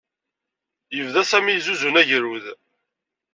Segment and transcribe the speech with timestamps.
[0.97, 2.45] Yebda Sami yezzuzun agerrud.